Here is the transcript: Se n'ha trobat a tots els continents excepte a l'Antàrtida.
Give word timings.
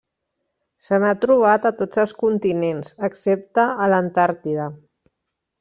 Se 0.85 0.97
n'ha 1.03 1.11
trobat 1.25 1.67
a 1.71 1.73
tots 1.83 2.01
els 2.05 2.15
continents 2.23 2.91
excepte 3.09 3.69
a 3.85 3.91
l'Antàrtida. 3.95 4.71